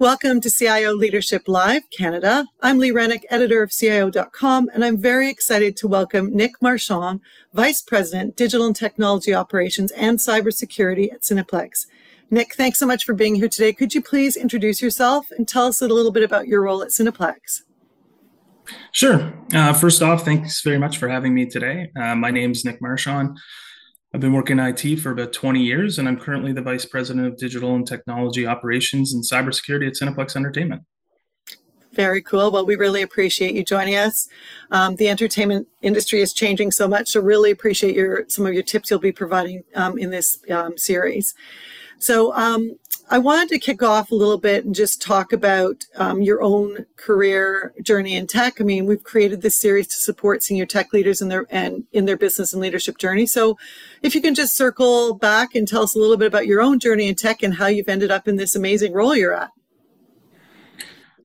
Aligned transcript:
Welcome 0.00 0.40
to 0.40 0.50
CIO 0.50 0.94
Leadership 0.94 1.46
Live 1.46 1.82
Canada. 1.90 2.46
I'm 2.62 2.78
Lee 2.78 2.90
Rennick, 2.90 3.26
editor 3.28 3.62
of 3.62 3.70
CIO.com, 3.70 4.70
and 4.72 4.82
I'm 4.82 4.96
very 4.96 5.28
excited 5.28 5.76
to 5.76 5.88
welcome 5.88 6.34
Nick 6.34 6.52
Marchand, 6.62 7.20
Vice 7.52 7.82
President, 7.82 8.34
Digital 8.34 8.66
and 8.66 8.74
Technology 8.74 9.34
Operations 9.34 9.92
and 9.92 10.18
Cybersecurity 10.18 11.12
at 11.12 11.20
Cineplex. 11.20 11.84
Nick, 12.30 12.54
thanks 12.54 12.78
so 12.78 12.86
much 12.86 13.04
for 13.04 13.12
being 13.12 13.34
here 13.34 13.50
today. 13.50 13.74
Could 13.74 13.94
you 13.94 14.00
please 14.00 14.38
introduce 14.38 14.80
yourself 14.80 15.30
and 15.36 15.46
tell 15.46 15.66
us 15.66 15.82
a 15.82 15.86
little 15.86 16.12
bit 16.12 16.22
about 16.22 16.48
your 16.48 16.62
role 16.62 16.80
at 16.80 16.88
Cineplex? 16.88 17.64
Sure. 18.92 19.34
Uh, 19.52 19.74
first 19.74 20.00
off, 20.00 20.24
thanks 20.24 20.62
very 20.62 20.78
much 20.78 20.96
for 20.96 21.10
having 21.10 21.34
me 21.34 21.44
today. 21.44 21.90
Uh, 21.94 22.14
my 22.14 22.30
name 22.30 22.52
is 22.52 22.64
Nick 22.64 22.80
Marchand. 22.80 23.38
I've 24.12 24.20
been 24.20 24.32
working 24.32 24.58
in 24.58 24.66
IT 24.66 24.96
for 24.96 25.12
about 25.12 25.32
20 25.32 25.62
years, 25.62 25.98
and 25.98 26.08
I'm 26.08 26.18
currently 26.18 26.52
the 26.52 26.62
Vice 26.62 26.84
President 26.84 27.26
of 27.26 27.36
Digital 27.36 27.76
and 27.76 27.86
Technology 27.86 28.44
Operations 28.44 29.12
and 29.12 29.22
Cybersecurity 29.22 29.86
at 29.86 29.94
Cineplex 29.94 30.34
Entertainment. 30.34 30.82
Very 31.92 32.22
cool. 32.22 32.50
Well, 32.50 32.66
we 32.66 32.76
really 32.76 33.02
appreciate 33.02 33.54
you 33.54 33.64
joining 33.64 33.96
us. 33.96 34.28
Um, 34.70 34.96
the 34.96 35.08
entertainment 35.08 35.68
industry 35.82 36.20
is 36.20 36.32
changing 36.32 36.72
so 36.72 36.88
much, 36.88 37.10
so 37.10 37.20
really 37.20 37.50
appreciate 37.50 37.94
your 37.94 38.24
some 38.28 38.46
of 38.46 38.54
your 38.54 38.62
tips 38.62 38.90
you'll 38.90 39.00
be 39.00 39.12
providing 39.12 39.64
um, 39.74 39.98
in 39.98 40.10
this 40.10 40.38
um, 40.50 40.78
series. 40.78 41.34
So 41.98 42.32
um, 42.34 42.78
I 43.12 43.18
wanted 43.18 43.48
to 43.48 43.58
kick 43.58 43.82
off 43.82 44.12
a 44.12 44.14
little 44.14 44.38
bit 44.38 44.64
and 44.64 44.72
just 44.72 45.02
talk 45.02 45.32
about 45.32 45.84
um, 45.96 46.22
your 46.22 46.40
own 46.40 46.86
career 46.94 47.74
journey 47.82 48.14
in 48.14 48.28
tech. 48.28 48.60
I 48.60 48.64
mean, 48.64 48.86
we've 48.86 49.02
created 49.02 49.42
this 49.42 49.56
series 49.56 49.88
to 49.88 49.96
support 49.96 50.44
senior 50.44 50.64
tech 50.64 50.92
leaders 50.92 51.20
in 51.20 51.28
their 51.28 51.44
and 51.50 51.84
in 51.90 52.04
their 52.04 52.16
business 52.16 52.52
and 52.52 52.62
leadership 52.62 52.98
journey. 52.98 53.26
So, 53.26 53.58
if 54.00 54.14
you 54.14 54.22
can 54.22 54.36
just 54.36 54.56
circle 54.56 55.14
back 55.14 55.56
and 55.56 55.66
tell 55.66 55.82
us 55.82 55.96
a 55.96 55.98
little 55.98 56.16
bit 56.16 56.28
about 56.28 56.46
your 56.46 56.62
own 56.62 56.78
journey 56.78 57.08
in 57.08 57.16
tech 57.16 57.42
and 57.42 57.54
how 57.54 57.66
you've 57.66 57.88
ended 57.88 58.12
up 58.12 58.28
in 58.28 58.36
this 58.36 58.54
amazing 58.54 58.92
role 58.92 59.16
you're 59.16 59.34
at. 59.34 59.50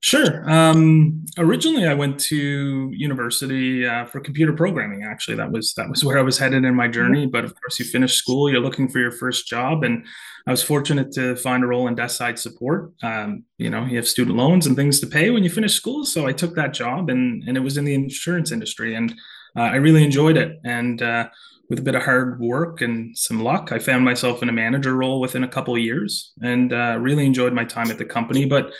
Sure. 0.02 0.48
Um, 0.48 1.24
originally, 1.38 1.86
I 1.86 1.94
went 1.94 2.20
to 2.20 2.90
university 2.92 3.86
uh, 3.86 4.04
for 4.04 4.20
computer 4.20 4.52
programming. 4.52 5.02
Actually, 5.04 5.36
that 5.38 5.50
was 5.50 5.74
that 5.74 5.88
was 5.88 6.04
where 6.04 6.18
I 6.18 6.22
was 6.22 6.38
headed 6.38 6.64
in 6.64 6.74
my 6.74 6.86
journey. 6.86 7.26
But 7.26 7.44
of 7.44 7.54
course, 7.54 7.78
you 7.78 7.84
finish 7.84 8.14
school, 8.14 8.50
you're 8.50 8.60
looking 8.60 8.88
for 8.88 8.98
your 9.00 9.10
first 9.10 9.48
job, 9.48 9.82
and 9.84 10.04
I 10.46 10.50
was 10.50 10.62
fortunate 10.62 11.12
to 11.12 11.34
find 11.36 11.64
a 11.64 11.66
role 11.66 11.88
in 11.88 11.94
desk 11.94 12.18
side 12.18 12.38
support. 12.38 12.92
Um, 13.02 13.44
you 13.58 13.70
know, 13.70 13.84
you 13.84 13.96
have 13.96 14.06
student 14.06 14.36
loans 14.36 14.66
and 14.66 14.76
things 14.76 15.00
to 15.00 15.06
pay 15.06 15.30
when 15.30 15.42
you 15.42 15.50
finish 15.50 15.74
school, 15.74 16.04
so 16.04 16.26
I 16.26 16.32
took 16.32 16.54
that 16.54 16.72
job, 16.74 17.08
and 17.10 17.42
and 17.48 17.56
it 17.56 17.60
was 17.60 17.76
in 17.76 17.84
the 17.84 17.94
insurance 17.94 18.52
industry, 18.52 18.94
and 18.94 19.12
uh, 19.56 19.62
I 19.62 19.76
really 19.76 20.04
enjoyed 20.04 20.36
it. 20.36 20.58
And 20.64 21.02
uh, 21.02 21.28
with 21.68 21.80
a 21.80 21.82
bit 21.82 21.96
of 21.96 22.02
hard 22.02 22.38
work 22.38 22.80
and 22.80 23.16
some 23.16 23.42
luck, 23.42 23.72
I 23.72 23.78
found 23.80 24.04
myself 24.04 24.42
in 24.42 24.48
a 24.48 24.52
manager 24.52 24.94
role 24.94 25.20
within 25.20 25.42
a 25.42 25.48
couple 25.48 25.76
years, 25.78 26.32
and 26.42 26.72
uh, 26.72 26.98
really 27.00 27.26
enjoyed 27.26 27.54
my 27.54 27.64
time 27.64 27.90
at 27.90 27.98
the 27.98 28.04
company. 28.04 28.44
But 28.44 28.72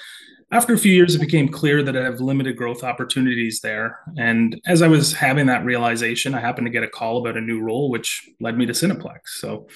after 0.52 0.74
a 0.74 0.78
few 0.78 0.92
years, 0.92 1.14
it 1.14 1.20
became 1.20 1.48
clear 1.48 1.82
that 1.82 1.96
I 1.96 2.04
have 2.04 2.20
limited 2.20 2.56
growth 2.56 2.84
opportunities 2.84 3.60
there. 3.60 3.98
And 4.16 4.60
as 4.66 4.80
I 4.80 4.86
was 4.86 5.12
having 5.12 5.46
that 5.46 5.64
realization, 5.64 6.34
I 6.34 6.40
happened 6.40 6.66
to 6.66 6.72
get 6.72 6.84
a 6.84 6.88
call 6.88 7.18
about 7.18 7.36
a 7.36 7.40
new 7.40 7.60
role, 7.60 7.90
which 7.90 8.28
led 8.40 8.56
me 8.56 8.64
to 8.66 8.72
Cineplex. 8.72 9.20
So 9.38 9.66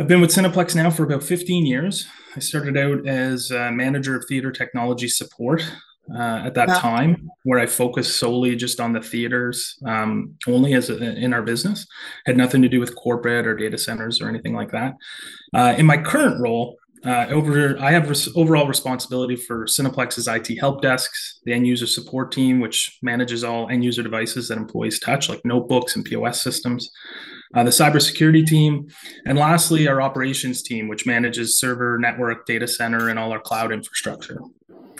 I've 0.00 0.08
been 0.08 0.20
with 0.20 0.30
Cineplex 0.30 0.74
now 0.74 0.90
for 0.90 1.04
about 1.04 1.22
15 1.22 1.66
years. 1.66 2.06
I 2.34 2.40
started 2.40 2.76
out 2.76 3.06
as 3.06 3.52
a 3.52 3.70
manager 3.70 4.16
of 4.16 4.24
theater 4.28 4.50
technology 4.50 5.08
support 5.08 5.62
uh, 6.14 6.42
at 6.44 6.54
that 6.54 6.68
wow. 6.68 6.78
time, 6.78 7.30
where 7.44 7.58
I 7.58 7.66
focused 7.66 8.18
solely 8.18 8.56
just 8.56 8.80
on 8.80 8.92
the 8.92 9.00
theaters 9.00 9.78
um, 9.86 10.34
only 10.46 10.74
as 10.74 10.90
a, 10.90 11.02
in 11.16 11.32
our 11.32 11.42
business. 11.42 11.86
Had 12.26 12.36
nothing 12.36 12.60
to 12.62 12.68
do 12.68 12.80
with 12.80 12.96
corporate 12.96 13.46
or 13.46 13.54
data 13.54 13.78
centers 13.78 14.20
or 14.20 14.28
anything 14.28 14.54
like 14.54 14.72
that. 14.72 14.94
Uh, 15.54 15.74
in 15.78 15.86
my 15.86 15.96
current 15.96 16.40
role, 16.40 16.76
uh, 17.06 17.26
over, 17.30 17.78
I 17.78 17.92
have 17.92 18.08
res- 18.08 18.34
overall 18.34 18.66
responsibility 18.66 19.36
for 19.36 19.66
Cineplex's 19.66 20.26
IT 20.26 20.58
help 20.58 20.82
desks, 20.82 21.40
the 21.44 21.52
end 21.52 21.66
user 21.66 21.86
support 21.86 22.32
team, 22.32 22.58
which 22.58 22.98
manages 23.00 23.44
all 23.44 23.68
end 23.68 23.84
user 23.84 24.02
devices 24.02 24.48
that 24.48 24.58
employees 24.58 24.98
touch, 24.98 25.28
like 25.28 25.40
notebooks 25.44 25.94
and 25.94 26.04
POS 26.04 26.42
systems, 26.42 26.90
uh, 27.54 27.62
the 27.62 27.70
cybersecurity 27.70 28.44
team, 28.44 28.88
and 29.24 29.38
lastly, 29.38 29.86
our 29.86 30.02
operations 30.02 30.62
team, 30.62 30.88
which 30.88 31.06
manages 31.06 31.60
server, 31.60 31.96
network, 31.96 32.44
data 32.44 32.66
center, 32.66 33.08
and 33.08 33.18
all 33.18 33.30
our 33.30 33.40
cloud 33.40 33.72
infrastructure. 33.72 34.40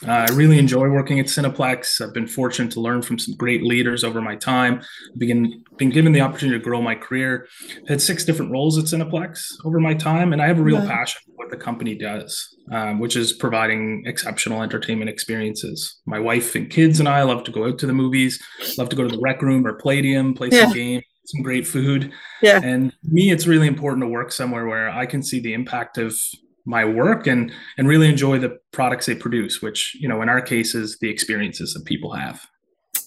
Uh, 0.06 0.26
I 0.28 0.32
really 0.32 0.58
enjoy 0.58 0.88
working 0.88 1.19
at 1.20 1.26
Cineplex. 1.26 2.00
I've 2.00 2.12
been 2.12 2.26
fortunate 2.26 2.70
to 2.72 2.81
learn 2.81 3.02
from 3.02 3.19
some 3.19 3.34
great 3.34 3.62
leaders 3.62 4.04
over 4.04 4.20
my 4.20 4.36
time. 4.36 4.82
I've 5.12 5.19
been, 5.19 5.64
been 5.78 5.91
given 5.91 6.12
the 6.12 6.20
opportunity 6.20 6.58
to 6.58 6.64
grow 6.64 6.82
my 6.82 6.94
career. 6.94 7.48
I've 7.82 7.88
had 7.88 8.00
six 8.02 8.25
different 8.25 8.52
roles 8.52 8.78
at 8.78 8.84
Cineplex 8.84 9.54
over 9.64 9.81
my 9.81 9.94
time, 9.94 10.32
and 10.32 10.42
I 10.42 10.47
have 10.47 10.58
a 10.58 10.62
real 10.62 10.81
passion 10.86 11.20
for 11.25 11.35
what 11.46 11.56
the 11.56 11.64
company 11.64 11.94
does, 11.94 12.56
um, 12.72 12.98
which 12.98 13.14
is 13.16 13.32
providing 13.32 14.02
exceptional 14.06 14.62
entertainment 14.62 15.08
experiences. 15.08 16.00
My 16.04 16.18
wife 16.18 16.54
and 16.56 16.68
kids 16.68 16.98
and 16.98 17.08
I 17.08 17.22
love 17.22 17.44
to 17.44 17.52
go 17.52 17.66
out 17.66 17.78
to 17.78 17.86
the 17.86 17.92
movies, 17.92 18.42
love 18.76 18.88
to 18.88 18.96
go 18.96 19.06
to 19.06 19.14
the 19.14 19.20
rec 19.22 19.42
room 19.42 19.66
or 19.66 19.78
Playdium, 19.78 20.36
play 20.36 20.48
yeah. 20.50 20.64
some 20.64 20.72
games 20.72 21.04
some 21.28 21.42
great 21.42 21.66
food. 21.66 22.12
Yeah. 22.40 22.60
And 22.62 22.92
me, 23.02 23.32
it's 23.32 23.48
really 23.48 23.66
important 23.66 24.04
to 24.04 24.08
work 24.08 24.30
somewhere 24.30 24.66
where 24.66 24.88
I 24.88 25.06
can 25.06 25.24
see 25.24 25.40
the 25.40 25.54
impact 25.54 25.98
of 25.98 26.16
my 26.64 26.84
work 26.84 27.26
and 27.26 27.52
and 27.78 27.88
really 27.88 28.08
enjoy 28.08 28.38
the 28.38 28.58
products 28.72 29.06
they 29.06 29.16
produce, 29.16 29.60
which, 29.60 29.96
you 30.00 30.08
know, 30.08 30.22
in 30.22 30.28
our 30.28 30.40
case 30.40 30.76
is 30.76 30.98
the 31.00 31.10
experiences 31.10 31.74
that 31.74 31.84
people 31.84 32.12
have. 32.12 32.46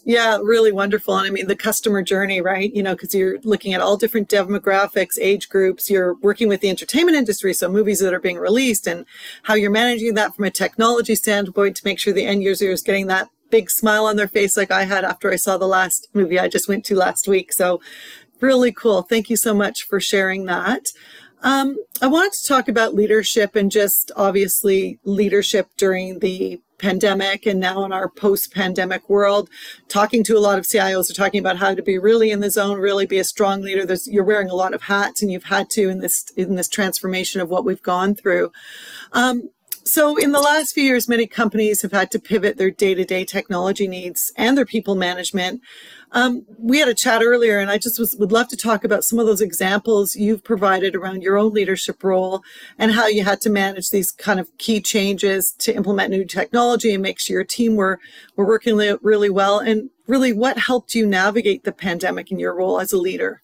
Yeah, 0.05 0.39
really 0.41 0.71
wonderful. 0.71 1.17
And 1.17 1.27
I 1.27 1.29
mean, 1.29 1.47
the 1.47 1.55
customer 1.55 2.01
journey, 2.01 2.41
right? 2.41 2.73
You 2.73 2.81
know, 2.81 2.95
because 2.95 3.13
you're 3.13 3.39
looking 3.41 3.73
at 3.73 3.81
all 3.81 3.97
different 3.97 4.29
demographics, 4.29 5.19
age 5.19 5.49
groups, 5.49 5.89
you're 5.89 6.15
working 6.15 6.47
with 6.47 6.61
the 6.61 6.69
entertainment 6.69 7.17
industry, 7.17 7.53
so 7.53 7.69
movies 7.69 7.99
that 7.99 8.13
are 8.13 8.19
being 8.19 8.37
released, 8.37 8.87
and 8.87 9.05
how 9.43 9.53
you're 9.53 9.71
managing 9.71 10.13
that 10.15 10.35
from 10.35 10.45
a 10.45 10.51
technology 10.51 11.15
standpoint 11.15 11.75
to 11.77 11.85
make 11.85 11.99
sure 11.99 12.13
the 12.13 12.25
end 12.25 12.43
user 12.43 12.71
is 12.71 12.81
getting 12.81 13.07
that 13.07 13.29
big 13.49 13.69
smile 13.69 14.05
on 14.05 14.15
their 14.15 14.27
face 14.27 14.55
like 14.55 14.71
I 14.71 14.83
had 14.83 15.03
after 15.03 15.31
I 15.31 15.35
saw 15.35 15.57
the 15.57 15.67
last 15.67 16.07
movie 16.13 16.39
I 16.39 16.47
just 16.47 16.67
went 16.67 16.85
to 16.85 16.95
last 16.95 17.27
week. 17.27 17.51
So, 17.51 17.81
really 18.39 18.71
cool. 18.71 19.01
Thank 19.01 19.29
you 19.29 19.35
so 19.35 19.53
much 19.53 19.83
for 19.83 19.99
sharing 19.99 20.45
that. 20.45 20.87
Um, 21.41 21.77
I 22.01 22.07
wanted 22.07 22.33
to 22.33 22.47
talk 22.47 22.67
about 22.67 22.95
leadership 22.95 23.55
and 23.55 23.71
just 23.71 24.11
obviously 24.15 24.99
leadership 25.03 25.69
during 25.77 26.19
the 26.19 26.61
pandemic 26.79 27.45
and 27.45 27.59
now 27.59 27.83
in 27.85 27.91
our 27.91 28.09
post-pandemic 28.09 29.07
world 29.09 29.49
talking 29.87 30.23
to 30.23 30.37
a 30.37 30.39
lot 30.39 30.57
of 30.57 30.65
cios 30.65 31.09
are 31.09 31.13
talking 31.13 31.39
about 31.39 31.57
how 31.57 31.75
to 31.75 31.83
be 31.83 31.97
really 31.97 32.31
in 32.31 32.39
the 32.39 32.49
zone 32.49 32.79
really 32.79 33.05
be 33.05 33.19
a 33.19 33.23
strong 33.23 33.61
leader. 33.61 33.85
There's, 33.85 34.07
you're 34.07 34.23
wearing 34.23 34.49
a 34.49 34.55
lot 34.55 34.73
of 34.73 34.83
hats 34.83 35.21
and 35.21 35.31
you've 35.31 35.43
had 35.43 35.69
to 35.71 35.89
in 35.89 35.99
this 35.99 36.25
in 36.35 36.55
this 36.55 36.67
transformation 36.67 37.41
of 37.41 37.49
what 37.49 37.65
we've 37.65 37.81
gone 37.81 38.15
through. 38.15 38.51
Um, 39.11 39.49
so, 39.83 40.17
in 40.17 40.31
the 40.31 40.39
last 40.39 40.73
few 40.73 40.83
years, 40.83 41.07
many 41.07 41.25
companies 41.25 41.81
have 41.81 41.91
had 41.91 42.11
to 42.11 42.19
pivot 42.19 42.57
their 42.57 42.71
day 42.71 42.93
to 42.93 43.05
day 43.05 43.25
technology 43.25 43.87
needs 43.87 44.31
and 44.35 44.57
their 44.57 44.65
people 44.65 44.95
management. 44.95 45.61
Um, 46.11 46.45
we 46.57 46.79
had 46.79 46.87
a 46.87 46.93
chat 46.93 47.21
earlier, 47.23 47.59
and 47.59 47.69
I 47.69 47.77
just 47.77 47.99
was, 47.99 48.15
would 48.15 48.31
love 48.31 48.47
to 48.49 48.57
talk 48.57 48.83
about 48.83 49.03
some 49.03 49.19
of 49.19 49.25
those 49.25 49.41
examples 49.41 50.15
you've 50.15 50.43
provided 50.43 50.95
around 50.95 51.21
your 51.21 51.37
own 51.37 51.53
leadership 51.53 52.03
role 52.03 52.43
and 52.77 52.91
how 52.91 53.07
you 53.07 53.23
had 53.23 53.41
to 53.41 53.49
manage 53.49 53.89
these 53.89 54.11
kind 54.11 54.39
of 54.39 54.55
key 54.57 54.81
changes 54.81 55.51
to 55.59 55.75
implement 55.75 56.11
new 56.11 56.25
technology 56.25 56.93
and 56.93 57.03
make 57.03 57.19
sure 57.19 57.35
your 57.35 57.43
team 57.43 57.75
were, 57.75 57.99
were 58.35 58.45
working 58.45 58.75
really 59.01 59.29
well. 59.29 59.59
And 59.59 59.89
really, 60.07 60.33
what 60.33 60.57
helped 60.57 60.95
you 60.95 61.05
navigate 61.05 61.63
the 61.63 61.71
pandemic 61.71 62.31
in 62.31 62.39
your 62.39 62.55
role 62.55 62.79
as 62.79 62.91
a 62.91 62.97
leader? 62.97 63.43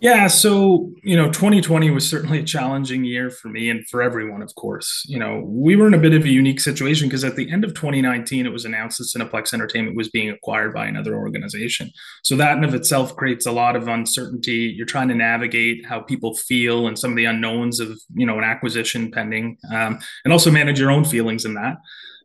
Yeah, 0.00 0.28
so 0.28 0.90
you 1.02 1.14
know, 1.14 1.26
2020 1.26 1.90
was 1.90 2.08
certainly 2.08 2.38
a 2.38 2.42
challenging 2.42 3.04
year 3.04 3.30
for 3.30 3.48
me 3.48 3.68
and 3.68 3.86
for 3.86 4.00
everyone, 4.00 4.40
of 4.40 4.54
course. 4.54 5.04
You 5.06 5.18
know, 5.18 5.42
we 5.44 5.76
were 5.76 5.86
in 5.86 5.94
a 5.94 5.98
bit 5.98 6.14
of 6.14 6.24
a 6.24 6.28
unique 6.28 6.60
situation 6.60 7.06
because 7.06 7.22
at 7.22 7.36
the 7.36 7.50
end 7.50 7.64
of 7.64 7.74
2019, 7.74 8.46
it 8.46 8.52
was 8.52 8.64
announced 8.64 8.96
that 8.96 9.04
Cineplex 9.04 9.52
Entertainment 9.52 9.98
was 9.98 10.08
being 10.08 10.30
acquired 10.30 10.72
by 10.72 10.86
another 10.86 11.16
organization. 11.16 11.90
So 12.22 12.34
that 12.36 12.56
in 12.56 12.64
of 12.64 12.74
itself 12.74 13.14
creates 13.14 13.44
a 13.44 13.52
lot 13.52 13.76
of 13.76 13.88
uncertainty. 13.88 14.72
You're 14.74 14.86
trying 14.86 15.08
to 15.08 15.14
navigate 15.14 15.84
how 15.84 16.00
people 16.00 16.34
feel 16.34 16.86
and 16.86 16.98
some 16.98 17.10
of 17.10 17.16
the 17.18 17.26
unknowns 17.26 17.78
of 17.78 18.00
you 18.14 18.24
know 18.24 18.38
an 18.38 18.44
acquisition 18.44 19.10
pending, 19.10 19.58
um, 19.70 19.98
and 20.24 20.32
also 20.32 20.50
manage 20.50 20.80
your 20.80 20.90
own 20.90 21.04
feelings 21.04 21.44
in 21.44 21.54
that. 21.54 21.76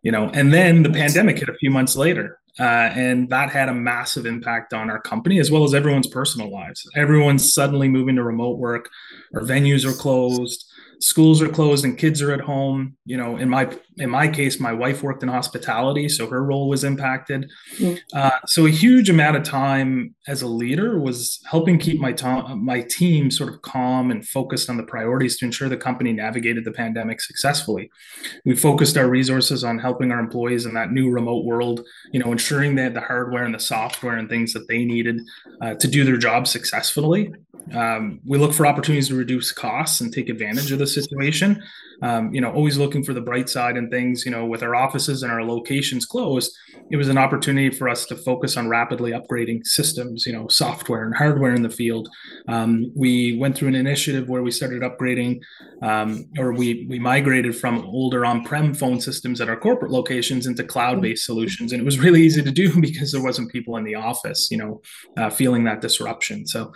You 0.01 0.11
know, 0.11 0.29
and 0.33 0.53
then 0.53 0.83
the 0.83 0.91
pandemic 0.91 1.39
hit 1.39 1.49
a 1.49 1.55
few 1.55 1.71
months 1.71 1.97
later, 1.97 2.39
uh, 2.59 2.63
and 2.63 3.29
that 3.29 3.51
had 3.51 3.69
a 3.69 3.73
massive 3.73 4.25
impact 4.25 4.73
on 4.73 4.89
our 4.89 5.01
company 5.01 5.39
as 5.39 5.51
well 5.51 5.63
as 5.63 5.73
everyone's 5.73 6.07
personal 6.07 6.51
lives. 6.51 6.87
Everyone's 6.95 7.53
suddenly 7.53 7.89
moving 7.89 8.15
to 8.15 8.23
remote 8.23 8.57
work. 8.57 8.89
Our 9.33 9.41
venues 9.41 9.85
are 9.85 9.95
closed 9.95 10.65
schools 10.99 11.41
are 11.41 11.49
closed 11.49 11.85
and 11.85 11.97
kids 11.97 12.21
are 12.21 12.31
at 12.31 12.41
home. 12.41 12.97
You 13.05 13.17
know 13.17 13.37
in 13.37 13.49
my 13.49 13.69
in 13.97 14.09
my 14.09 14.27
case 14.27 14.59
my 14.59 14.73
wife 14.73 15.03
worked 15.03 15.23
in 15.23 15.29
hospitality 15.29 16.09
so 16.09 16.27
her 16.27 16.43
role 16.43 16.67
was 16.67 16.83
impacted. 16.83 17.49
Mm. 17.77 17.99
uh, 18.13 18.39
so 18.45 18.65
a 18.65 18.69
huge 18.69 19.09
amount 19.09 19.37
of 19.37 19.43
time 19.43 20.15
as 20.27 20.41
a 20.41 20.47
leader 20.47 20.99
was 20.99 21.39
helping 21.49 21.77
keep 21.77 21.99
my 21.99 22.11
to- 22.13 22.55
my 22.55 22.81
team 22.81 23.31
sort 23.31 23.53
of 23.53 23.61
calm 23.61 24.11
and 24.11 24.27
focused 24.27 24.69
on 24.69 24.77
the 24.77 24.83
priorities 24.83 25.37
to 25.37 25.45
ensure 25.45 25.69
the 25.69 25.77
company 25.77 26.13
navigated 26.13 26.65
the 26.65 26.71
pandemic 26.71 27.21
successfully. 27.21 27.89
We 28.45 28.55
focused 28.55 28.97
our 28.97 29.07
resources 29.07 29.63
on 29.63 29.79
helping 29.79 30.11
our 30.11 30.19
employees 30.19 30.65
in 30.65 30.73
that 30.73 30.91
new 30.91 31.09
remote 31.09 31.45
world 31.45 31.85
you 32.11 32.19
know 32.19 32.31
ensuring 32.31 32.75
they 32.75 32.83
had 32.83 32.93
the 32.93 33.01
hardware 33.01 33.43
and 33.43 33.53
the 33.53 33.59
software 33.59 34.17
and 34.17 34.29
things 34.29 34.53
that 34.53 34.67
they 34.67 34.85
needed 34.85 35.21
uh, 35.61 35.73
to 35.75 35.87
do 35.87 36.03
their 36.03 36.17
job 36.17 36.47
successfully 36.47 37.33
Um, 37.73 38.19
we 38.25 38.37
look 38.37 38.53
for 38.53 38.67
opportunities 38.67 39.07
to 39.09 39.15
reduce 39.15 39.51
costs 39.51 40.01
and 40.01 40.13
take 40.13 40.29
advantage 40.29 40.71
of 40.71 40.79
the 40.79 40.87
situation. 40.87 41.63
Um, 42.01 42.33
you 42.33 42.41
know, 42.41 42.51
always 42.51 42.77
looking 42.77 43.03
for 43.03 43.13
the 43.13 43.21
bright 43.21 43.49
side 43.49 43.77
and 43.77 43.89
things. 43.89 44.25
You 44.25 44.31
know, 44.31 44.45
with 44.45 44.63
our 44.63 44.75
offices 44.75 45.23
and 45.23 45.31
our 45.31 45.43
locations 45.43 46.05
closed, 46.05 46.55
it 46.89 46.97
was 46.97 47.09
an 47.09 47.17
opportunity 47.17 47.69
for 47.69 47.89
us 47.89 48.05
to 48.07 48.15
focus 48.15 48.57
on 48.57 48.67
rapidly 48.67 49.11
upgrading 49.11 49.65
systems. 49.65 50.25
You 50.25 50.33
know, 50.33 50.47
software 50.47 51.05
and 51.05 51.15
hardware 51.15 51.53
in 51.53 51.61
the 51.61 51.69
field. 51.69 52.09
Um, 52.47 52.91
we 52.95 53.37
went 53.37 53.57
through 53.57 53.69
an 53.69 53.75
initiative 53.75 54.29
where 54.29 54.43
we 54.43 54.51
started 54.51 54.81
upgrading, 54.81 55.41
um, 55.81 56.25
or 56.37 56.53
we 56.53 56.85
we 56.89 56.99
migrated 56.99 57.55
from 57.55 57.85
older 57.85 58.25
on-prem 58.25 58.73
phone 58.73 58.99
systems 58.99 59.41
at 59.41 59.49
our 59.49 59.59
corporate 59.59 59.91
locations 59.91 60.47
into 60.47 60.63
cloud-based 60.63 61.25
solutions, 61.25 61.71
and 61.71 61.81
it 61.81 61.85
was 61.85 61.99
really 61.99 62.21
easy 62.21 62.43
to 62.43 62.51
do 62.51 62.79
because 62.81 63.11
there 63.11 63.23
wasn't 63.23 63.51
people 63.51 63.77
in 63.77 63.83
the 63.83 63.95
office. 63.95 64.49
You 64.51 64.57
know, 64.57 64.81
uh, 65.17 65.29
feeling 65.29 65.63
that 65.65 65.81
disruption. 65.81 66.47
So. 66.47 66.73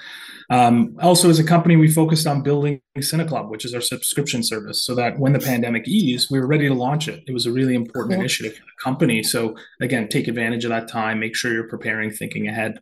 Um, 0.51 0.97
also, 0.99 1.29
as 1.29 1.37
a 1.37 1.43
company, 1.43 1.75
we 1.75 1.91
focused 1.91 2.25
on 2.25 2.41
building 2.41 2.81
CineClub, 3.01 3.49
which 3.49 3.65
is 3.65 3.73
our 3.73 3.81
subscription 3.81 4.43
service, 4.43 4.83
so 4.83 4.95
that 4.95 5.19
when 5.19 5.33
the 5.33 5.39
pandemic 5.39 5.87
eased, 5.87 6.29
we 6.31 6.39
were 6.39 6.47
ready 6.47 6.67
to 6.67 6.73
launch 6.73 7.07
it. 7.07 7.23
It 7.27 7.33
was 7.33 7.45
a 7.45 7.51
really 7.51 7.75
important 7.75 8.13
cool. 8.13 8.21
initiative 8.21 8.55
for 8.57 8.63
the 8.63 8.83
company. 8.83 9.23
So, 9.23 9.55
again, 9.81 10.07
take 10.07 10.27
advantage 10.27 10.65
of 10.65 10.69
that 10.69 10.87
time, 10.87 11.19
make 11.19 11.35
sure 11.35 11.53
you're 11.53 11.67
preparing, 11.67 12.11
thinking 12.11 12.47
ahead. 12.47 12.79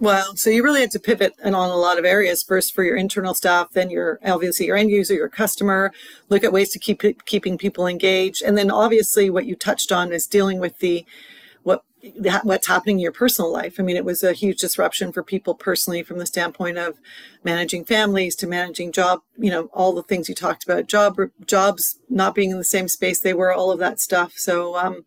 Wow. 0.00 0.32
So 0.34 0.50
you 0.50 0.64
really 0.64 0.80
had 0.80 0.90
to 0.92 0.98
pivot 0.98 1.34
and 1.44 1.54
on 1.54 1.70
a 1.70 1.76
lot 1.76 1.96
of 1.96 2.04
areas. 2.04 2.42
First 2.42 2.74
for 2.74 2.82
your 2.82 2.96
internal 2.96 3.34
staff, 3.34 3.70
then 3.70 3.88
your 3.88 4.18
obviously 4.24 4.66
your 4.66 4.76
end 4.76 4.90
user, 4.90 5.14
your 5.14 5.28
customer. 5.28 5.92
Look 6.28 6.42
at 6.42 6.52
ways 6.52 6.70
to 6.70 6.80
keep 6.80 7.02
keeping 7.24 7.56
people 7.56 7.86
engaged, 7.86 8.42
and 8.42 8.58
then 8.58 8.68
obviously 8.68 9.30
what 9.30 9.46
you 9.46 9.54
touched 9.54 9.92
on 9.92 10.12
is 10.12 10.26
dealing 10.26 10.58
with 10.58 10.76
the 10.80 11.06
what's 12.42 12.66
happening 12.66 12.96
in 12.96 13.02
your 13.02 13.12
personal 13.12 13.52
life. 13.52 13.76
I 13.78 13.82
mean, 13.82 13.96
it 13.96 14.04
was 14.04 14.22
a 14.22 14.32
huge 14.32 14.60
disruption 14.60 15.12
for 15.12 15.22
people 15.22 15.54
personally 15.54 16.02
from 16.02 16.18
the 16.18 16.26
standpoint 16.26 16.78
of 16.78 16.98
managing 17.44 17.84
families 17.84 18.34
to 18.36 18.46
managing 18.46 18.92
job, 18.92 19.22
you 19.38 19.50
know, 19.50 19.66
all 19.72 19.92
the 19.92 20.02
things 20.02 20.28
you 20.28 20.34
talked 20.34 20.64
about, 20.64 20.88
job 20.88 21.16
jobs 21.46 22.00
not 22.08 22.34
being 22.34 22.50
in 22.50 22.58
the 22.58 22.64
same 22.64 22.88
space 22.88 23.20
they 23.20 23.34
were, 23.34 23.52
all 23.52 23.70
of 23.70 23.78
that 23.78 24.00
stuff. 24.00 24.32
So 24.36 24.76
um, 24.76 25.04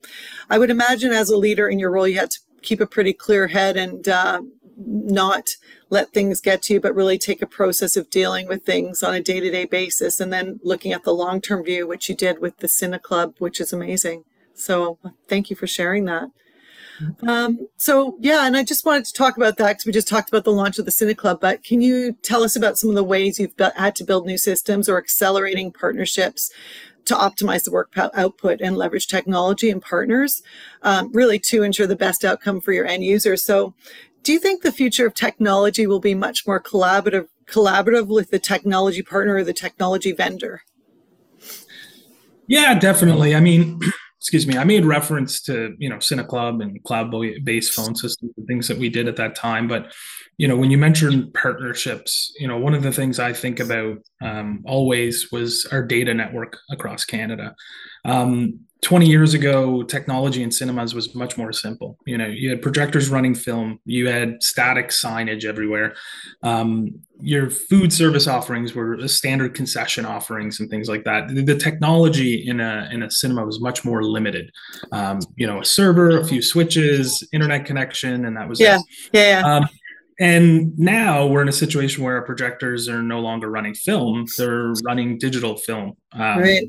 I 0.49 0.57
would 0.57 0.69
imagine 0.69 1.11
as 1.11 1.29
a 1.29 1.37
leader 1.37 1.67
in 1.67 1.79
your 1.79 1.91
role, 1.91 2.07
you 2.07 2.19
had 2.19 2.31
to 2.31 2.39
keep 2.61 2.79
a 2.79 2.87
pretty 2.87 3.13
clear 3.13 3.47
head 3.47 3.75
and 3.75 4.07
uh, 4.07 4.41
not 4.77 5.49
let 5.89 6.13
things 6.13 6.41
get 6.41 6.61
to 6.63 6.73
you, 6.73 6.79
but 6.79 6.95
really 6.95 7.17
take 7.17 7.41
a 7.41 7.47
process 7.47 7.95
of 7.95 8.09
dealing 8.09 8.47
with 8.47 8.65
things 8.65 9.03
on 9.03 9.13
a 9.13 9.21
day 9.21 9.39
to 9.39 9.51
day 9.51 9.65
basis 9.65 10.19
and 10.19 10.31
then 10.31 10.59
looking 10.63 10.93
at 10.93 11.03
the 11.03 11.13
long 11.13 11.41
term 11.41 11.63
view, 11.63 11.87
which 11.87 12.07
you 12.07 12.15
did 12.15 12.39
with 12.39 12.57
the 12.57 12.67
Cine 12.67 13.01
Club, 13.01 13.35
which 13.39 13.59
is 13.59 13.73
amazing. 13.73 14.23
So 14.53 14.97
thank 15.27 15.49
you 15.49 15.55
for 15.55 15.67
sharing 15.67 16.05
that. 16.05 16.29
Um, 17.27 17.67
so 17.77 18.17
yeah, 18.19 18.45
and 18.45 18.55
I 18.55 18.63
just 18.63 18.85
wanted 18.85 19.05
to 19.05 19.13
talk 19.13 19.37
about 19.37 19.57
that 19.57 19.73
because 19.73 19.85
we 19.85 19.91
just 19.91 20.07
talked 20.07 20.29
about 20.29 20.43
the 20.43 20.51
launch 20.51 20.79
of 20.79 20.85
the 20.85 20.91
Cine 20.91 21.15
Club. 21.15 21.39
But 21.41 21.63
can 21.63 21.81
you 21.81 22.13
tell 22.21 22.43
us 22.43 22.55
about 22.55 22.77
some 22.77 22.89
of 22.89 22.95
the 22.95 23.03
ways 23.03 23.39
you've 23.39 23.53
had 23.75 23.95
to 23.95 24.03
build 24.03 24.25
new 24.25 24.37
systems 24.37 24.87
or 24.87 24.97
accelerating 24.97 25.71
partnerships 25.71 26.51
to 27.05 27.13
optimize 27.13 27.63
the 27.63 27.71
work 27.71 27.93
output 27.97 28.61
and 28.61 28.77
leverage 28.77 29.07
technology 29.07 29.69
and 29.69 29.81
partners, 29.81 30.41
um, 30.81 31.11
really 31.13 31.37
to 31.37 31.63
ensure 31.63 31.87
the 31.87 31.95
best 31.95 32.25
outcome 32.25 32.61
for 32.61 32.73
your 32.73 32.85
end 32.85 33.03
users? 33.03 33.43
So, 33.43 33.73
do 34.23 34.33
you 34.33 34.39
think 34.39 34.63
the 34.63 34.71
future 34.71 35.05
of 35.05 35.13
technology 35.13 35.85
will 35.85 35.99
be 35.99 36.15
much 36.15 36.47
more 36.47 36.59
collaborative, 36.59 37.27
collaborative 37.45 38.07
with 38.07 38.31
the 38.31 38.39
technology 38.39 39.03
partner 39.03 39.35
or 39.35 39.43
the 39.43 39.53
technology 39.53 40.11
vendor? 40.11 40.63
Yeah, 42.47 42.77
definitely. 42.77 43.35
I 43.35 43.39
mean. 43.39 43.79
Excuse 44.25 44.47
me, 44.47 44.57
I 44.57 44.63
made 44.63 44.85
reference 44.85 45.39
to 45.41 45.75
you 45.77 45.87
know 45.87 45.97
CineClub 45.97 46.59
and 46.63 46.83
cloud-based 46.83 47.71
phone 47.71 47.95
systems 47.95 48.33
and 48.35 48.47
things 48.47 48.67
that 48.67 48.77
we 48.79 48.89
did 48.89 49.07
at 49.07 49.17
that 49.17 49.35
time. 49.35 49.67
But 49.67 49.93
you 50.37 50.47
know, 50.47 50.57
when 50.57 50.71
you 50.71 50.77
mentioned 50.77 51.33
partnerships, 51.33 52.33
you 52.37 52.47
know, 52.47 52.57
one 52.57 52.73
of 52.73 52.83
the 52.83 52.91
things 52.91 53.19
I 53.19 53.33
think 53.33 53.59
about 53.59 53.99
um, 54.21 54.63
always 54.65 55.31
was 55.31 55.65
our 55.71 55.83
data 55.83 56.13
network 56.13 56.57
across 56.69 57.05
Canada. 57.05 57.55
Um, 58.03 58.59
20 58.81 59.07
years 59.07 59.33
ago, 59.33 59.81
technology 59.81 60.43
in 60.43 60.51
cinemas 60.51 60.93
was 60.93 61.15
much 61.15 61.39
more 61.39 61.51
simple. 61.51 61.97
You 62.05 62.19
know, 62.19 62.27
you 62.27 62.51
had 62.51 62.61
projectors 62.61 63.09
running 63.09 63.33
film, 63.33 63.79
you 63.85 64.07
had 64.07 64.43
static 64.43 64.89
signage 64.89 65.43
everywhere. 65.43 65.95
Um, 66.43 66.99
your 67.19 67.49
food 67.49 67.91
service 67.91 68.27
offerings 68.27 68.75
were 68.75 69.07
standard 69.07 69.55
concession 69.55 70.05
offerings 70.05 70.59
and 70.59 70.69
things 70.69 70.87
like 70.87 71.03
that. 71.05 71.29
The, 71.29 71.55
technology 71.55 72.47
in 72.47 72.59
a 72.59 72.87
in 72.91 73.01
a 73.01 73.09
cinema 73.09 73.43
was 73.43 73.59
much 73.59 73.85
more 73.85 74.03
limited. 74.03 74.51
Um, 74.91 75.19
you 75.35 75.47
know, 75.47 75.61
a 75.61 75.65
server, 75.65 76.19
a 76.19 76.25
few 76.27 76.41
switches, 76.41 77.27
internet 77.31 77.65
connection, 77.65 78.25
and 78.25 78.37
that 78.37 78.47
was 78.47 78.59
yeah, 78.59 78.75
it. 78.75 78.83
yeah. 79.13 79.39
yeah. 79.39 79.65
And 80.19 80.77
now 80.79 81.27
we're 81.27 81.41
in 81.41 81.49
a 81.49 81.53
situation 81.53 82.03
where 82.03 82.15
our 82.15 82.21
projectors 82.21 82.87
are 82.87 83.03
no 83.03 83.19
longer 83.19 83.49
running 83.49 83.73
film; 83.73 84.25
they're 84.37 84.73
running 84.85 85.17
digital 85.17 85.57
film. 85.57 85.97
Um, 86.13 86.39
right. 86.39 86.67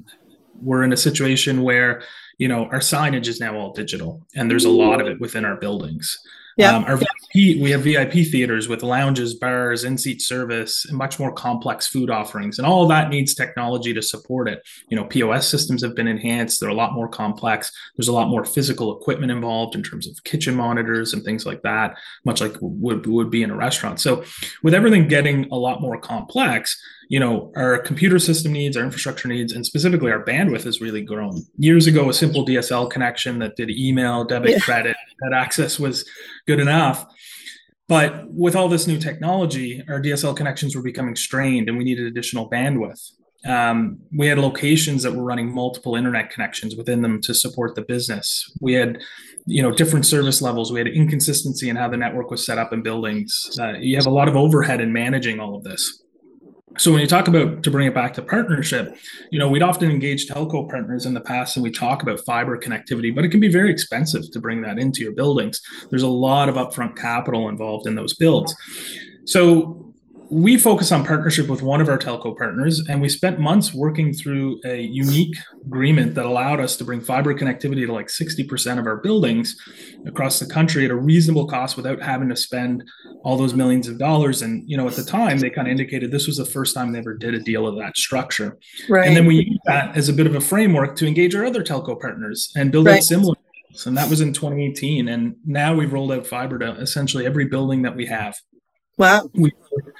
we're 0.60 0.82
in 0.82 0.92
a 0.92 0.96
situation 0.96 1.62
where 1.62 2.02
you 2.38 2.48
know 2.48 2.64
our 2.66 2.80
signage 2.80 3.28
is 3.28 3.40
now 3.40 3.56
all 3.56 3.72
digital 3.72 4.26
and 4.34 4.50
there's 4.50 4.64
a 4.64 4.70
lot 4.70 5.00
of 5.00 5.06
it 5.06 5.20
within 5.20 5.44
our 5.44 5.56
buildings 5.56 6.18
yeah. 6.56 6.74
Um, 6.74 6.84
our 6.84 6.96
VIP, 6.96 7.60
we 7.60 7.70
have 7.70 7.82
VIP 7.82 8.12
theaters 8.12 8.66
with 8.66 8.82
lounges, 8.82 9.34
bars, 9.34 9.84
in-seat 9.84 10.22
service, 10.22 10.86
and 10.86 10.96
much 10.96 11.18
more 11.18 11.30
complex 11.30 11.86
food 11.86 12.08
offerings. 12.08 12.58
And 12.58 12.66
all 12.66 12.88
that 12.88 13.10
needs 13.10 13.34
technology 13.34 13.92
to 13.92 14.00
support 14.00 14.48
it. 14.48 14.66
You 14.88 14.96
know, 14.96 15.04
POS 15.04 15.46
systems 15.46 15.82
have 15.82 15.94
been 15.94 16.08
enhanced. 16.08 16.60
They're 16.60 16.70
a 16.70 16.74
lot 16.74 16.94
more 16.94 17.08
complex. 17.08 17.70
There's 17.96 18.08
a 18.08 18.12
lot 18.12 18.28
more 18.28 18.44
physical 18.44 18.98
equipment 18.98 19.32
involved 19.32 19.74
in 19.74 19.82
terms 19.82 20.08
of 20.08 20.24
kitchen 20.24 20.54
monitors 20.54 21.12
and 21.12 21.22
things 21.22 21.44
like 21.44 21.60
that, 21.62 21.98
much 22.24 22.40
like 22.40 22.56
would, 22.60 23.06
would 23.06 23.30
be 23.30 23.42
in 23.42 23.50
a 23.50 23.56
restaurant. 23.56 24.00
So 24.00 24.24
with 24.62 24.72
everything 24.72 25.08
getting 25.08 25.50
a 25.50 25.56
lot 25.56 25.82
more 25.82 25.98
complex, 25.98 26.80
you 27.08 27.20
know, 27.20 27.52
our 27.56 27.78
computer 27.78 28.18
system 28.18 28.52
needs, 28.52 28.76
our 28.76 28.84
infrastructure 28.84 29.28
needs, 29.28 29.52
and 29.52 29.64
specifically 29.64 30.10
our 30.10 30.24
bandwidth 30.24 30.64
has 30.64 30.80
really 30.80 31.02
grown. 31.02 31.42
Years 31.56 31.86
ago, 31.86 32.08
a 32.08 32.14
simple 32.14 32.44
DSL 32.44 32.90
connection 32.90 33.38
that 33.38 33.56
did 33.56 33.70
email, 33.70 34.24
debit, 34.24 34.50
yeah. 34.50 34.58
credit, 34.58 34.96
that 35.20 35.32
access 35.32 35.78
was 35.78 36.08
good 36.46 36.58
enough. 36.58 37.06
But 37.88 38.28
with 38.28 38.56
all 38.56 38.68
this 38.68 38.88
new 38.88 38.98
technology, 38.98 39.84
our 39.88 40.00
DSL 40.00 40.36
connections 40.36 40.74
were 40.74 40.82
becoming 40.82 41.14
strained 41.14 41.68
and 41.68 41.78
we 41.78 41.84
needed 41.84 42.06
additional 42.06 42.50
bandwidth. 42.50 43.12
Um, 43.46 44.00
we 44.16 44.26
had 44.26 44.38
locations 44.38 45.04
that 45.04 45.12
were 45.12 45.22
running 45.22 45.54
multiple 45.54 45.94
internet 45.94 46.30
connections 46.30 46.74
within 46.74 47.02
them 47.02 47.20
to 47.22 47.32
support 47.32 47.76
the 47.76 47.82
business. 47.82 48.52
We 48.60 48.72
had, 48.72 48.98
you 49.46 49.62
know, 49.62 49.70
different 49.70 50.04
service 50.04 50.42
levels. 50.42 50.72
We 50.72 50.80
had 50.80 50.88
inconsistency 50.88 51.68
in 51.68 51.76
how 51.76 51.88
the 51.88 51.96
network 51.96 52.32
was 52.32 52.44
set 52.44 52.58
up 52.58 52.72
in 52.72 52.82
buildings. 52.82 53.56
Uh, 53.60 53.74
you 53.74 53.94
have 53.94 54.06
a 54.06 54.10
lot 54.10 54.26
of 54.26 54.34
overhead 54.34 54.80
in 54.80 54.92
managing 54.92 55.38
all 55.38 55.54
of 55.54 55.62
this 55.62 56.02
so 56.78 56.92
when 56.92 57.00
you 57.00 57.06
talk 57.06 57.28
about 57.28 57.62
to 57.62 57.70
bring 57.70 57.86
it 57.86 57.94
back 57.94 58.12
to 58.14 58.22
partnership 58.22 58.96
you 59.30 59.38
know 59.38 59.48
we'd 59.48 59.62
often 59.62 59.90
engage 59.90 60.26
telco 60.26 60.68
partners 60.68 61.06
in 61.06 61.14
the 61.14 61.20
past 61.20 61.56
and 61.56 61.62
we 61.62 61.70
talk 61.70 62.02
about 62.02 62.20
fiber 62.24 62.58
connectivity 62.58 63.14
but 63.14 63.24
it 63.24 63.30
can 63.30 63.40
be 63.40 63.48
very 63.48 63.70
expensive 63.70 64.30
to 64.30 64.40
bring 64.40 64.62
that 64.62 64.78
into 64.78 65.02
your 65.02 65.12
buildings. 65.12 65.60
There's 65.90 66.02
a 66.02 66.08
lot 66.08 66.48
of 66.48 66.54
upfront 66.56 66.96
capital 66.96 67.48
involved 67.48 67.86
in 67.86 67.94
those 67.94 68.14
builds. 68.14 68.54
So 69.24 69.85
we 70.28 70.58
focus 70.58 70.90
on 70.90 71.04
partnership 71.04 71.48
with 71.48 71.62
one 71.62 71.80
of 71.80 71.88
our 71.88 71.98
telco 71.98 72.36
partners, 72.36 72.82
and 72.88 73.00
we 73.00 73.08
spent 73.08 73.38
months 73.38 73.72
working 73.72 74.12
through 74.12 74.60
a 74.64 74.80
unique 74.80 75.36
agreement 75.64 76.14
that 76.14 76.26
allowed 76.26 76.58
us 76.58 76.76
to 76.76 76.84
bring 76.84 77.00
fiber 77.00 77.34
connectivity 77.34 77.86
to 77.86 77.92
like 77.92 78.08
60% 78.08 78.78
of 78.78 78.86
our 78.86 78.96
buildings 78.96 79.56
across 80.04 80.38
the 80.38 80.46
country 80.46 80.84
at 80.84 80.90
a 80.90 80.96
reasonable 80.96 81.46
cost 81.46 81.76
without 81.76 82.02
having 82.02 82.28
to 82.28 82.36
spend 82.36 82.82
all 83.22 83.36
those 83.36 83.54
millions 83.54 83.88
of 83.88 83.98
dollars. 83.98 84.42
And, 84.42 84.68
you 84.68 84.76
know, 84.76 84.88
at 84.88 84.94
the 84.94 85.04
time, 85.04 85.38
they 85.38 85.50
kind 85.50 85.68
of 85.68 85.72
indicated 85.72 86.10
this 86.10 86.26
was 86.26 86.36
the 86.36 86.44
first 86.44 86.74
time 86.74 86.92
they 86.92 86.98
ever 86.98 87.14
did 87.14 87.34
a 87.34 87.40
deal 87.40 87.66
of 87.66 87.76
that 87.76 87.96
structure. 87.96 88.58
Right. 88.88 89.06
And 89.06 89.16
then 89.16 89.26
we 89.26 89.36
used 89.36 89.60
that 89.66 89.96
as 89.96 90.08
a 90.08 90.12
bit 90.12 90.26
of 90.26 90.34
a 90.34 90.40
framework 90.40 90.96
to 90.96 91.06
engage 91.06 91.34
our 91.34 91.44
other 91.44 91.62
telco 91.62 92.00
partners 92.00 92.52
and 92.56 92.72
build 92.72 92.86
right. 92.86 92.98
out 92.98 93.02
similar 93.02 93.34
and 93.84 93.94
that 93.98 94.08
was 94.08 94.22
in 94.22 94.32
2018 94.32 95.06
and 95.08 95.36
now 95.44 95.74
we've 95.74 95.92
rolled 95.92 96.10
out 96.10 96.26
fiber 96.26 96.58
to 96.58 96.70
essentially 96.76 97.26
every 97.26 97.44
building 97.44 97.82
that 97.82 97.94
we 97.94 98.06
have 98.06 98.34
Wow. 98.98 99.30
We 99.34 99.52
were 99.70 99.94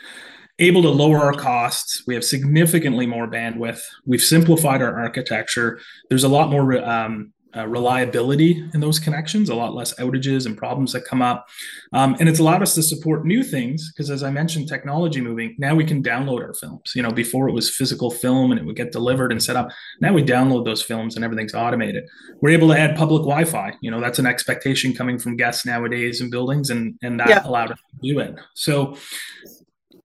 able 0.58 0.82
to 0.82 0.88
lower 0.88 1.18
our 1.18 1.32
costs. 1.32 2.02
We 2.06 2.14
have 2.14 2.24
significantly 2.24 3.06
more 3.06 3.28
bandwidth. 3.28 3.80
We've 4.06 4.22
simplified 4.22 4.82
our 4.82 4.98
architecture. 4.98 5.80
There's 6.08 6.24
a 6.24 6.28
lot 6.28 6.50
more 6.50 6.82
um, 6.84 7.32
uh, 7.56 7.66
reliability 7.66 8.68
in 8.74 8.80
those 8.80 8.98
connections, 8.98 9.48
a 9.48 9.54
lot 9.54 9.74
less 9.74 9.94
outages 9.94 10.46
and 10.46 10.56
problems 10.56 10.92
that 10.92 11.04
come 11.04 11.22
up. 11.22 11.48
Um, 11.92 12.16
and 12.20 12.28
it's 12.28 12.38
allowed 12.38 12.62
us 12.62 12.74
to 12.74 12.82
support 12.82 13.24
new 13.24 13.42
things 13.42 13.92
because, 13.92 14.10
as 14.10 14.22
I 14.22 14.30
mentioned, 14.30 14.68
technology 14.68 15.20
moving. 15.20 15.54
Now 15.58 15.74
we 15.74 15.84
can 15.84 16.02
download 16.02 16.42
our 16.42 16.54
films. 16.54 16.92
You 16.94 17.02
know, 17.02 17.10
before 17.10 17.48
it 17.48 17.52
was 17.52 17.74
physical 17.74 18.10
film 18.10 18.50
and 18.50 18.60
it 18.60 18.66
would 18.66 18.76
get 18.76 18.92
delivered 18.92 19.32
and 19.32 19.42
set 19.42 19.56
up. 19.56 19.68
Now 20.00 20.12
we 20.12 20.22
download 20.22 20.64
those 20.64 20.82
films 20.82 21.16
and 21.16 21.24
everything's 21.24 21.54
automated. 21.54 22.04
We're 22.40 22.50
able 22.50 22.68
to 22.68 22.78
add 22.78 22.96
public 22.96 23.22
Wi-Fi. 23.22 23.74
You 23.80 23.90
know, 23.90 24.00
that's 24.00 24.18
an 24.18 24.26
expectation 24.26 24.92
coming 24.94 25.18
from 25.18 25.36
guests 25.36 25.64
nowadays 25.64 26.20
in 26.20 26.30
buildings, 26.30 26.70
and 26.70 26.98
and 27.02 27.18
that 27.20 27.28
yeah. 27.28 27.46
allowed 27.46 27.72
us 27.72 27.78
to 27.78 28.12
do 28.12 28.18
it. 28.20 28.34
So 28.54 28.96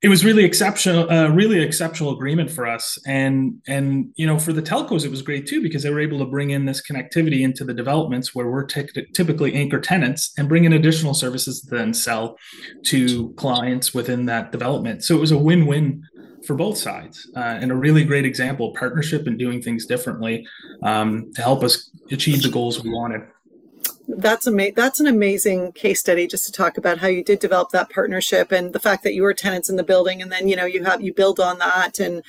it 0.01 0.10
was 0.10 0.25
really 0.25 0.43
exceptional, 0.43 1.10
uh, 1.12 1.27
really 1.29 1.62
exceptional 1.62 2.12
agreement 2.12 2.50
for 2.50 2.65
us, 2.65 2.98
and 3.05 3.62
and 3.67 4.12
you 4.15 4.25
know 4.25 4.39
for 4.39 4.51
the 4.51 4.62
telcos 4.62 5.05
it 5.05 5.12
was 5.12 5.22
great 5.22 5.46
too 5.46 5.62
because 5.62 5.84
they 5.84 5.91
were 5.91 6.00
able 6.00 6.17
to 6.20 6.25
bring 6.25 6.50
in 6.50 6.65
this 6.65 6.81
connectivity 6.81 7.41
into 7.41 7.63
the 7.63 7.74
developments 7.74 8.34
where 8.34 8.50
we're 8.50 8.65
t- 8.65 8.88
typically 9.13 9.53
anchor 9.53 9.79
tenants 9.79 10.34
and 10.38 10.50
bring 10.50 10.63
in 10.63 10.74
additional 10.74 11.13
services 11.13 11.62
to 11.62 11.75
then 11.75 11.93
sell 11.93 12.36
to 12.86 13.31
clients 13.34 13.93
within 13.93 14.25
that 14.25 14.51
development. 14.51 15.03
So 15.03 15.15
it 15.15 15.20
was 15.20 15.31
a 15.31 15.38
win-win 15.38 16.03
for 16.48 16.55
both 16.55 16.79
sides, 16.79 17.29
uh, 17.36 17.60
and 17.62 17.72
a 17.72 17.75
really 17.75 18.03
great 18.03 18.25
example 18.25 18.70
of 18.70 18.75
partnership 18.75 19.27
and 19.27 19.38
doing 19.38 19.62
things 19.62 19.86
differently 19.86 20.48
um, 20.81 21.31
to 21.36 21.43
help 21.43 21.63
us 21.63 21.91
achieve 22.10 22.41
the 22.41 22.50
goals 22.50 22.84
we 22.84 22.89
wanted 22.89 23.22
that's 24.18 24.48
ama- 24.48 24.72
that's 24.75 25.00
an 25.00 25.08
amazing 25.08 25.72
case 25.74 26.00
study 26.00 26.27
just 26.27 26.46
to 26.46 26.51
talk 26.51 26.77
about 26.77 27.00
how 27.00 27.08
you 27.08 27.24
did 27.24 27.39
develop 27.39 27.70
that 27.72 27.89
partnership 27.89 28.51
and 28.51 28.74
the 28.74 28.80
fact 28.80 29.03
that 29.03 29.13
you 29.13 29.24
were 29.24 29.34
tenants 29.34 29.70
in 29.70 29.75
the 29.75 29.84
building 29.84 30.22
and 30.22 30.32
then 30.32 30.48
you 30.48 30.56
know 30.56 30.65
you 30.65 30.84
have 30.84 31.01
you 31.01 31.13
build 31.13 31.39
on 31.39 31.60
that 31.60 32.00
and 32.00 32.24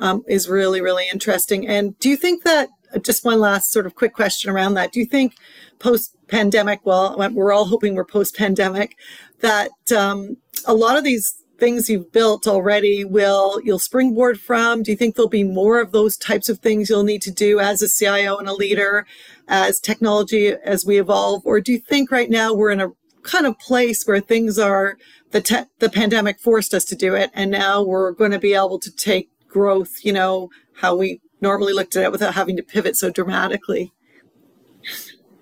um, 0.00 0.24
is 0.26 0.48
really 0.48 0.80
really 0.80 1.06
interesting. 1.12 1.66
And 1.66 1.98
do 1.98 2.08
you 2.08 2.16
think 2.16 2.44
that 2.44 2.68
just 3.02 3.24
one 3.24 3.40
last 3.40 3.72
sort 3.72 3.86
of 3.86 3.94
quick 3.94 4.14
question 4.14 4.50
around 4.50 4.74
that. 4.74 4.92
Do 4.92 5.00
you 5.00 5.06
think 5.06 5.34
post 5.78 6.16
pandemic 6.28 6.80
well 6.84 7.16
we're 7.32 7.52
all 7.52 7.66
hoping 7.66 7.94
we're 7.94 8.04
post 8.04 8.36
pandemic 8.36 8.96
that 9.40 9.70
um, 9.96 10.36
a 10.66 10.74
lot 10.74 10.96
of 10.96 11.04
these 11.04 11.42
things 11.58 11.88
you've 11.88 12.12
built 12.12 12.46
already 12.46 13.04
will 13.04 13.60
you'll 13.64 13.78
springboard 13.78 14.40
from? 14.40 14.82
Do 14.82 14.90
you 14.90 14.96
think 14.96 15.14
there'll 15.14 15.28
be 15.28 15.44
more 15.44 15.80
of 15.80 15.92
those 15.92 16.16
types 16.16 16.48
of 16.48 16.60
things 16.60 16.88
you'll 16.88 17.02
need 17.02 17.22
to 17.22 17.30
do 17.30 17.60
as 17.60 17.82
a 17.82 17.88
cio 17.88 18.36
and 18.36 18.48
a 18.48 18.54
leader 18.54 19.06
as 19.48 19.80
technology 19.80 20.48
as 20.48 20.84
we 20.84 20.98
evolve? 20.98 21.42
Or 21.44 21.60
do 21.60 21.72
you 21.72 21.78
think 21.78 22.10
right 22.10 22.30
now 22.30 22.52
we're 22.52 22.70
in 22.70 22.80
a 22.80 22.92
kind 23.22 23.46
of 23.46 23.58
place 23.58 24.04
where 24.04 24.20
things 24.20 24.58
are 24.58 24.96
the 25.32 25.40
te- 25.40 25.64
the 25.80 25.90
pandemic 25.90 26.38
forced 26.38 26.72
us 26.72 26.84
to 26.84 26.94
do 26.94 27.14
it 27.14 27.30
and 27.34 27.50
now 27.50 27.82
we're 27.82 28.12
going 28.12 28.30
to 28.30 28.38
be 28.38 28.54
able 28.54 28.78
to 28.78 28.90
take 28.94 29.28
growth 29.48 30.04
you 30.04 30.12
know 30.12 30.48
how 30.76 30.94
we 30.94 31.20
normally 31.40 31.72
looked 31.72 31.96
at 31.96 32.04
it 32.04 32.12
without 32.12 32.34
having 32.34 32.56
to 32.56 32.62
pivot 32.62 32.96
so 32.96 33.10
dramatically 33.10 33.92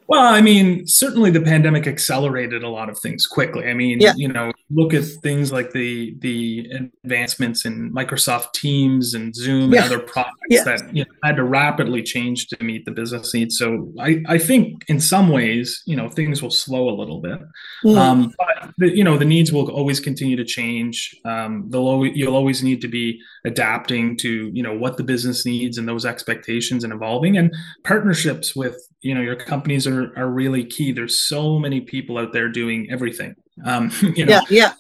well, 0.07 0.33
I 0.33 0.41
mean, 0.41 0.87
certainly 0.87 1.31
the 1.31 1.41
pandemic 1.41 1.87
accelerated 1.87 2.63
a 2.63 2.69
lot 2.69 2.91
of 2.91 2.99
things 2.99 3.27
quickly. 3.27 3.69
I 3.69 3.75
mean, 3.75 4.01
yeah. 4.01 4.13
you 4.17 4.29
know, 4.29 4.53
look 4.71 4.93
at 4.93 5.05
things 5.23 5.51
like 5.51 5.73
the 5.73 6.15
the 6.19 6.69
advancements 7.05 7.65
in 7.65 7.93
Microsoft 7.93 8.53
Teams 8.53 9.15
and 9.15 9.35
Zoom 9.35 9.73
yeah. 9.73 9.85
and 9.85 9.93
other 9.93 10.03
products 10.03 10.35
yeah. 10.51 10.65
that 10.65 10.95
you 10.95 11.05
know, 11.05 11.11
had 11.23 11.37
to 11.37 11.45
rapidly 11.45 12.03
change 12.03 12.49
to 12.49 12.63
meet 12.63 12.85
the 12.85 12.91
business 12.91 13.33
needs. 13.33 13.57
So 13.57 13.93
I, 13.99 14.23
I 14.29 14.39
think 14.39 14.85
in 14.89 15.01
some 15.01 15.29
ways, 15.29 15.83
you 15.87 15.97
know, 15.97 16.09
things 16.09 16.43
will 16.43 16.51
slow 16.51 16.89
a 16.91 16.97
little 16.97 17.21
bit. 17.21 17.41
Mm. 17.85 17.97
Um, 17.97 18.35
but 18.37 18.75
the, 18.77 18.95
you 18.95 19.05
know, 19.05 19.17
the 19.17 19.25
needs 19.25 19.53
will 19.53 19.71
always 19.71 20.01
continue 20.01 20.37
to 20.37 20.45
change. 20.45 21.15
Um, 21.25 21.67
they'll 21.71 21.89
always, 21.89 22.13
you'll 22.15 22.37
always 22.37 22.63
need 22.63 22.81
to 22.83 22.89
be 22.89 23.21
adapting 23.45 24.17
to 24.17 24.51
you 24.53 24.63
know 24.63 24.77
what 24.77 24.97
the 24.97 25.05
business 25.05 25.47
needs 25.47 25.79
and 25.79 25.89
those 25.89 26.05
expectations 26.05 26.85
and 26.85 26.93
evolving. 26.93 27.37
And 27.39 27.55
partnerships 27.85 28.55
with 28.55 28.77
you 29.01 29.15
know 29.15 29.21
your 29.21 29.37
companies 29.37 29.87
are 29.87 29.94
are 30.17 30.29
really 30.29 30.65
key 30.65 30.93
there's 30.93 31.19
so 31.19 31.59
many 31.59 31.81
people 31.81 32.19
out 32.19 32.33
there 32.33 32.49
doing 32.49 32.89
everything 32.91 33.35
um 33.65 33.91
you 34.17 34.25
know 34.25 34.33
yeah, 34.33 34.41
yeah. 34.51 34.73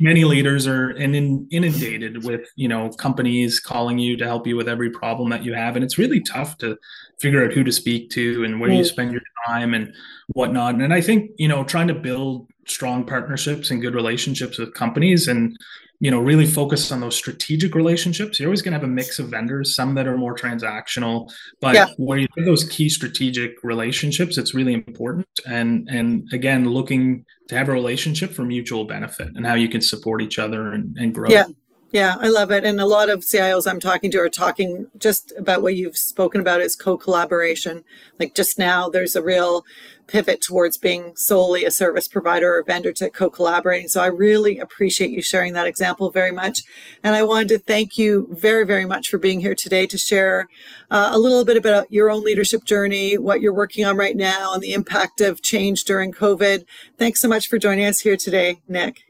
many 0.00 0.24
leaders 0.24 0.66
are 0.66 0.90
in, 0.90 1.46
inundated 1.50 2.24
with 2.24 2.48
you 2.56 2.68
know 2.68 2.90
companies 2.90 3.60
calling 3.60 3.98
you 3.98 4.16
to 4.16 4.24
help 4.24 4.46
you 4.46 4.56
with 4.56 4.68
every 4.68 4.90
problem 4.90 5.30
that 5.30 5.44
you 5.44 5.54
have 5.54 5.76
and 5.76 5.84
it's 5.84 5.98
really 5.98 6.20
tough 6.20 6.58
to 6.58 6.76
figure 7.20 7.44
out 7.44 7.52
who 7.52 7.64
to 7.64 7.72
speak 7.72 8.10
to 8.10 8.44
and 8.44 8.60
where 8.60 8.70
mm. 8.70 8.78
you 8.78 8.84
spend 8.84 9.12
your 9.12 9.22
time 9.46 9.74
and 9.74 9.92
whatnot 10.28 10.74
and 10.74 10.92
i 10.92 11.00
think 11.00 11.30
you 11.38 11.48
know 11.48 11.64
trying 11.64 11.88
to 11.88 11.94
build 11.94 12.46
strong 12.66 13.04
partnerships 13.04 13.70
and 13.70 13.82
good 13.82 13.94
relationships 13.94 14.58
with 14.58 14.74
companies 14.74 15.28
and 15.28 15.56
you 16.00 16.10
know 16.10 16.18
really 16.18 16.46
focus 16.46 16.90
on 16.90 17.00
those 17.00 17.14
strategic 17.14 17.74
relationships. 17.74 18.40
You're 18.40 18.48
always 18.48 18.62
going 18.62 18.72
to 18.72 18.78
have 18.78 18.88
a 18.88 18.92
mix 18.92 19.18
of 19.18 19.28
vendors 19.28 19.74
some 19.76 19.94
that 19.94 20.08
are 20.08 20.16
more 20.16 20.34
transactional 20.34 21.30
but 21.60 21.74
yeah. 21.74 21.86
where 21.98 22.18
you 22.18 22.26
have 22.36 22.46
those 22.46 22.64
key 22.64 22.88
strategic 22.88 23.62
relationships 23.62 24.38
it's 24.38 24.54
really 24.54 24.72
important. 24.74 25.26
And 25.46 25.88
and 25.90 26.28
again 26.32 26.64
looking 26.64 27.24
to 27.48 27.56
have 27.56 27.68
a 27.68 27.72
relationship 27.72 28.32
for 28.32 28.44
mutual 28.44 28.84
benefit 28.84 29.28
and 29.34 29.46
how 29.46 29.54
you 29.54 29.68
can 29.68 29.80
support 29.80 30.22
each 30.22 30.38
other 30.38 30.72
and, 30.72 30.96
and 30.96 31.14
grow. 31.14 31.28
Yeah 31.28 31.44
yeah, 31.92 32.16
I 32.20 32.28
love 32.28 32.52
it. 32.52 32.64
And 32.64 32.80
a 32.80 32.86
lot 32.86 33.10
of 33.10 33.20
CIOs 33.20 33.68
I'm 33.68 33.80
talking 33.80 34.12
to 34.12 34.18
are 34.18 34.28
talking 34.28 34.86
just 34.96 35.32
about 35.36 35.60
what 35.60 35.74
you've 35.74 35.96
spoken 35.96 36.40
about 36.40 36.60
is 36.60 36.76
co-collaboration. 36.76 37.82
Like 38.20 38.34
just 38.34 38.58
now, 38.58 38.88
there's 38.88 39.16
a 39.16 39.22
real 39.22 39.64
pivot 40.06 40.40
towards 40.40 40.76
being 40.78 41.14
solely 41.16 41.64
a 41.64 41.70
service 41.70 42.06
provider 42.06 42.56
or 42.56 42.62
vendor 42.62 42.92
to 42.92 43.10
co-collaborating. 43.10 43.88
So 43.88 44.00
I 44.00 44.06
really 44.06 44.58
appreciate 44.58 45.10
you 45.10 45.20
sharing 45.20 45.52
that 45.54 45.66
example 45.66 46.10
very 46.10 46.30
much. 46.30 46.62
And 47.02 47.16
I 47.16 47.24
wanted 47.24 47.48
to 47.48 47.58
thank 47.58 47.98
you 47.98 48.28
very, 48.30 48.64
very 48.64 48.84
much 48.84 49.08
for 49.08 49.18
being 49.18 49.40
here 49.40 49.54
today 49.56 49.86
to 49.88 49.98
share 49.98 50.46
uh, 50.92 51.10
a 51.12 51.18
little 51.18 51.44
bit 51.44 51.56
about 51.56 51.90
your 51.90 52.08
own 52.08 52.22
leadership 52.22 52.64
journey, 52.64 53.18
what 53.18 53.40
you're 53.40 53.54
working 53.54 53.84
on 53.84 53.96
right 53.96 54.16
now, 54.16 54.54
and 54.54 54.62
the 54.62 54.74
impact 54.74 55.20
of 55.20 55.42
change 55.42 55.84
during 55.84 56.12
COVID. 56.12 56.64
Thanks 56.98 57.20
so 57.20 57.28
much 57.28 57.48
for 57.48 57.58
joining 57.58 57.86
us 57.86 58.00
here 58.00 58.16
today, 58.16 58.60
Nick. 58.68 59.02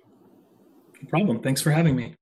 No 1.03 1.09
problem. 1.09 1.41
Thanks 1.41 1.61
for 1.61 1.73
having 1.73 1.97
me. 1.97 2.15